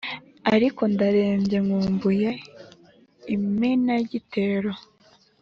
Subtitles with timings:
[0.53, 2.29] Ariko ndarembye, nkumbuye
[3.35, 4.71] Imenagitero